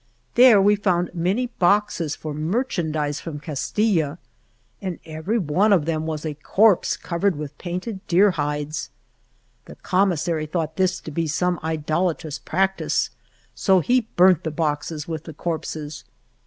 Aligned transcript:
There 0.33 0.59
we 0.59 0.75
found 0.75 1.11
many 1.13 1.45
boxes 1.45 2.15
for 2.15 2.33
merchandize 2.33 3.19
from 3.19 3.39
Castilla. 3.39 4.17
In 4.79 4.99
every 5.05 5.37
one 5.37 5.71
of 5.71 5.85
them 5.85 6.07
was 6.07 6.25
a 6.25 6.33
corpse 6.33 6.97
covered 6.97 7.35
with 7.35 7.55
painted 7.59 8.07
deer 8.07 8.31
hides. 8.31 8.89
The 9.65 9.75
com 9.75 10.09
missary 10.09 10.47
thought 10.49 10.75
this 10.75 10.99
to 11.01 11.11
be 11.11 11.27
some 11.27 11.59
idolatrous 11.63 12.39
practice, 12.39 13.11
so 13.53 13.79
he 13.79 14.07
burnt 14.15 14.43
the 14.43 14.49
boxes 14.49 15.07
with 15.07 15.25
the 15.25 15.35
corpses. 15.35 16.03